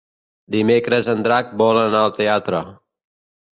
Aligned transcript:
Dimecres 0.55 1.09
en 1.13 1.21
Drac 1.27 1.53
vol 1.63 1.83
anar 1.83 2.03
al 2.07 2.17
teatre. 2.19 2.65